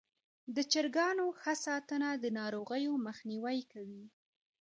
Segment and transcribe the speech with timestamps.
[0.55, 4.05] د چرګانو ښه ساتنه د ناروغیو مخنیوی کوي.